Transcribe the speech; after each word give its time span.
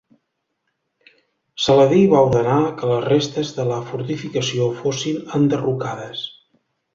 Saladí 1.65 1.99
va 2.13 2.23
ordenar 2.29 2.55
que 2.79 2.89
les 2.93 3.03
restes 3.11 3.53
de 3.59 3.67
la 3.73 3.77
fortificació 3.91 4.71
fossin 4.81 5.21
enderrocades. 5.43 6.27